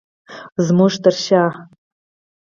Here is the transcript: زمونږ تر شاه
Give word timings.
زمونږ 0.65 0.93
تر 1.03 1.11
شاه 1.25 1.53